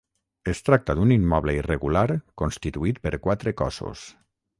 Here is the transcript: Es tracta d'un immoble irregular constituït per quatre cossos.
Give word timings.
Es 0.51 0.61
tracta 0.69 0.95
d'un 0.99 1.11
immoble 1.15 1.53
irregular 1.57 2.05
constituït 2.43 2.99
per 3.05 3.13
quatre 3.27 3.55
cossos. 3.61 4.07